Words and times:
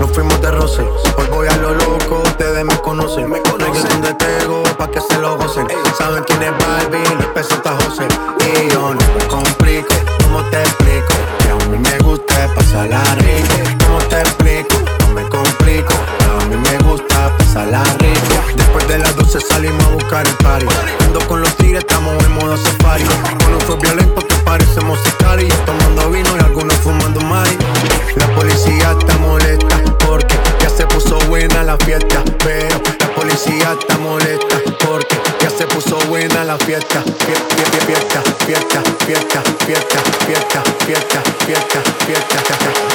Nos 0.00 0.10
fuimos 0.12 0.40
de 0.40 0.50
roce, 0.50 0.82
hoy 1.16 1.26
voy 1.30 1.48
a 1.48 1.56
lo 1.56 1.74
loco, 1.74 2.22
ustedes 2.24 2.64
me 2.64 2.76
conocen. 2.80 3.30
Me 3.30 3.40
conocen 3.42 3.88
donde 3.88 4.14
tengo 4.14 4.62
pa' 4.76 4.90
que 4.90 5.00
se 5.00 5.18
lo 5.18 5.36
gocen. 5.36 5.66
Saben 5.96 6.22
quién 6.24 6.42
es 6.42 6.50
Barbie, 6.50 7.02
la 7.18 7.32
peseta 7.32 7.76
José. 7.82 8.06
Y 8.40 8.72
yo 8.72 8.94
no 8.94 9.00
me 9.14 9.26
complico, 9.26 9.94
¿cómo 10.22 10.42
te 10.50 10.60
explico? 10.60 11.14
Que 11.38 11.50
a 11.50 11.68
mí 11.68 11.78
me 11.78 11.98
gusta 11.98 12.48
pasarla 12.54 13.02
rico. 13.16 13.86
¿Cómo 13.86 13.98
te 14.10 14.20
explico? 14.20 14.76
No 15.00 15.14
me 15.14 15.28
complico, 15.28 15.94
pero 16.18 16.40
a 16.40 16.44
mí 16.44 16.56
me 16.56 16.78
gusta 16.88 17.32
pasarla 17.38 17.82
rico. 17.98 18.34
Después 18.56 18.88
de 18.88 18.98
las 18.98 19.16
12 19.16 19.40
salimos 19.40 19.84
a 19.84 19.88
buscar 19.90 20.26
el 20.26 20.34
party. 20.34 20.66
Ando 21.06 21.20
con 21.26 21.40
los 21.40 21.56
tigres, 21.56 21.80
estamos 21.80 22.22
en 22.22 22.32
modo 22.34 22.56
safari. 22.56 23.04
Uno 23.48 23.60
fue 23.60 23.76
violento 23.76 24.20
que 24.26 24.34
parecemos 24.44 24.98
y 25.04 25.08
Estamos 25.08 25.66
tomando 25.66 26.10
vino 26.10 26.30
y 26.36 26.40
algunos 26.40 26.74
fumando 26.76 27.20
mari. 27.20 27.58
fiesta, 31.84 32.22
pero 32.44 32.80
la 33.00 33.14
policía 33.14 33.76
está 33.78 33.98
molesta 33.98 34.56
porque 34.84 35.16
ya 35.40 35.50
se 35.50 35.66
puso 35.66 35.98
buena 36.08 36.44
la 36.44 36.58
fiesta, 36.58 37.02
fiesta, 37.02 37.56
fiesta, 37.86 38.22
fiesta, 38.46 38.82
fiesta, 39.06 39.06
fiesta, 39.06 39.42
fiesta, 39.66 40.02
fiesta, 40.26 40.62
fiesta, 40.86 41.22
fiesta, 41.46 41.82
fiesta, 42.06 42.38
fiesta. 42.38 42.85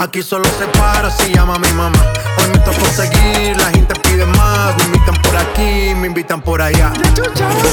Aquí 0.00 0.24
solo 0.24 0.44
se 0.58 0.66
para 0.76 1.08
si 1.08 1.32
llama 1.32 1.56
mi 1.60 1.70
mamá. 1.74 2.02
Hoy 2.36 2.48
me 2.48 2.58
toca 2.58 2.84
seguir, 2.90 3.56
la 3.56 3.70
gente 3.70 3.94
pide 4.00 4.26
más. 4.26 4.76
Me 4.76 4.84
invitan 4.86 5.14
por 5.22 5.36
aquí, 5.36 5.94
me 5.94 6.08
invitan 6.08 6.40
por 6.40 6.60
allá. 6.60 6.92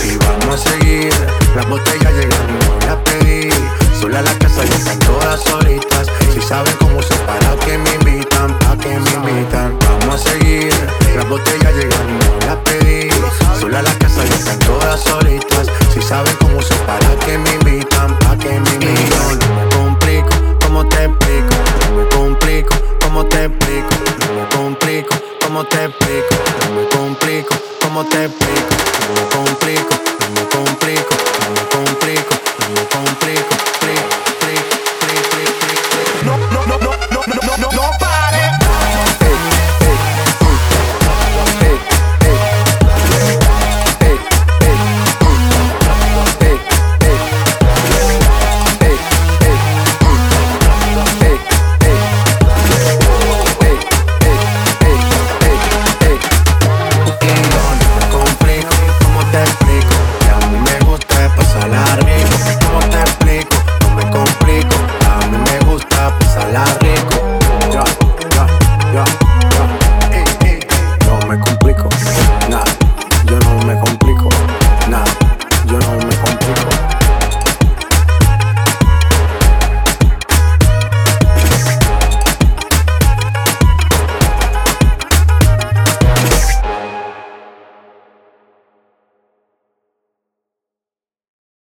Y 0.04 0.18
vamos 0.18 0.62
a 0.62 0.70
seguir, 0.70 1.12
las 1.56 1.68
botellas 1.68 2.14
llegan 2.14 2.48
y 2.50 2.66
voy 2.68 2.92
a 2.92 3.04
pedir. 3.04 3.54
Sola 4.00 4.22
la 4.22 4.34
casa 4.34 4.64
ya 4.66 4.76
están 4.76 5.00
todas 5.00 5.42
solitas. 5.42 6.08
Si 6.32 6.42
saben 6.42 6.76
cómo 6.80 7.02
se 7.02 7.16
para 7.16 7.56
que 7.66 7.80
me 7.80 7.96
invitan, 7.96 8.60
pa' 8.60 8.78
que 8.78 8.90
me 8.90 9.12
invitan. 9.32 9.76
Vamos 9.80 10.24
a 10.24 10.30
seguir, 10.30 10.72
las 11.16 11.28
botellas 11.28 11.67
todas 14.60 15.02
solitas. 15.02 15.68
Si 15.94 16.02
saben 16.02 16.36
cómo 16.40 16.58
uso, 16.58 16.74
para 16.86 17.16
que 17.26 17.38
me 17.38 17.50
invitan, 17.56 18.18
pa' 18.20 18.38
que 18.38 18.50
me 18.60 18.70
invitan. 18.72 19.40
No 19.40 19.56
me 19.56 19.70
complico, 19.76 20.30
¿cómo 20.62 20.86
te 20.88 21.06
explico? 21.06 21.56
No 21.90 21.96
me 21.98 22.10
complico, 22.10 22.76
¿cómo 23.02 23.26
te 23.26 23.46
explico? 23.46 23.96
No 24.28 24.34
me 24.34 24.50
complico, 24.50 25.16
¿cómo 25.42 25.64
te 25.66 25.86
explico? 25.86 26.36
No 26.66 26.76
me 26.76 26.90
complico, 26.90 27.56
¿cómo 27.82 28.06
te 28.06 28.26
explico? 28.26 28.76
No 29.02 29.14
me 29.14 29.30
complico, 29.30 29.96
no 30.22 30.28
me 30.36 30.44
complico, 30.50 31.16
no 31.42 31.50
me 31.54 31.64
complico, 31.70 32.36
no 32.60 32.70
me 32.70 32.88
complico. 32.90 34.07
la 66.58 66.87